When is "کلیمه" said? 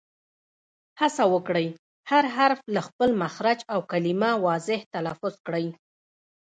3.91-4.31